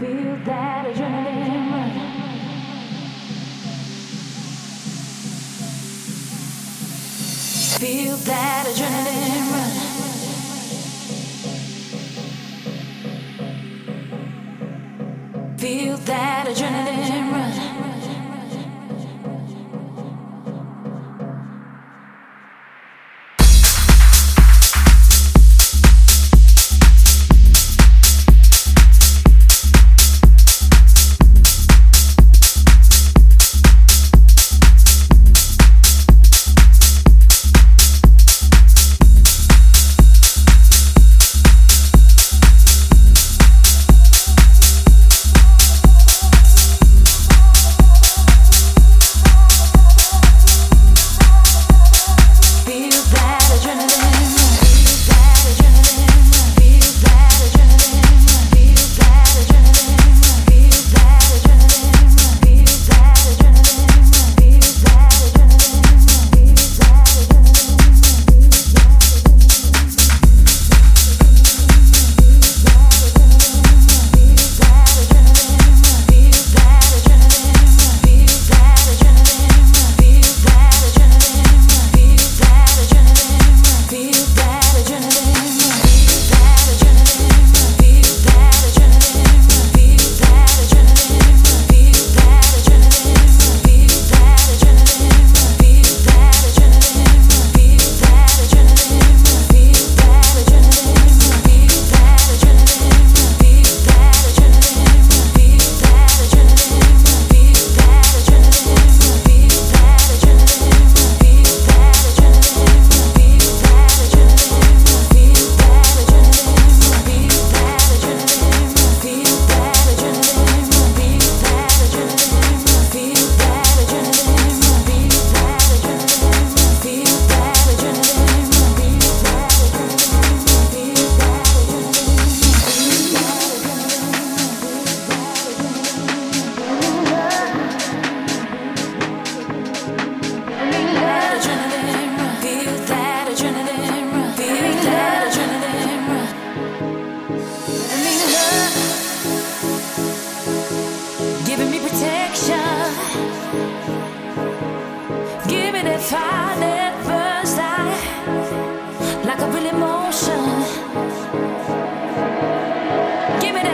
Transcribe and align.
that 0.00 0.86
adrenaline 0.86 1.72
rush. 1.72 1.98
Feel 7.78 8.16
that 8.16 8.66
adrenaline 8.66 9.52
rush. 9.52 9.78
Feel 15.60 15.96
that 15.98 16.46
adrenaline 16.46 16.99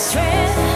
strength. 0.00 0.69